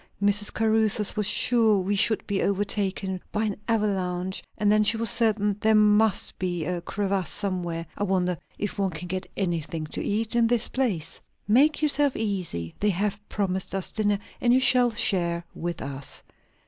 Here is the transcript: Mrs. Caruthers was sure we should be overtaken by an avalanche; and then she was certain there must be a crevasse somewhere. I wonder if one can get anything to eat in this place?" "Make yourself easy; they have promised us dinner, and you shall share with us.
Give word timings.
Mrs. 0.19 0.51
Caruthers 0.51 1.15
was 1.15 1.27
sure 1.27 1.79
we 1.79 1.95
should 1.95 2.25
be 2.25 2.41
overtaken 2.41 3.21
by 3.31 3.43
an 3.43 3.57
avalanche; 3.67 4.41
and 4.57 4.71
then 4.71 4.83
she 4.83 4.97
was 4.97 5.11
certain 5.11 5.55
there 5.61 5.75
must 5.75 6.39
be 6.39 6.65
a 6.65 6.81
crevasse 6.81 7.29
somewhere. 7.29 7.85
I 7.95 8.05
wonder 8.05 8.39
if 8.57 8.79
one 8.79 8.89
can 8.89 9.07
get 9.07 9.29
anything 9.37 9.85
to 9.93 10.03
eat 10.03 10.35
in 10.35 10.47
this 10.47 10.67
place?" 10.67 11.19
"Make 11.47 11.83
yourself 11.83 12.15
easy; 12.15 12.73
they 12.79 12.89
have 12.89 13.19
promised 13.29 13.75
us 13.75 13.91
dinner, 13.93 14.17
and 14.41 14.51
you 14.51 14.59
shall 14.59 14.89
share 14.91 15.45
with 15.53 15.83
us. 15.83 16.23